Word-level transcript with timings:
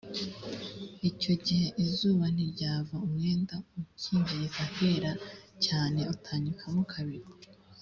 icyo 1.09 1.33
gihe 1.45 1.67
izuba 1.85 2.25
ntiryava 2.33 2.95
umwenda 3.07 3.55
ukingiriza 3.81 4.59
ahera 4.67 5.11
cyane 5.65 6.01
utanyukamo 6.13 6.81
kabiri 6.93 7.27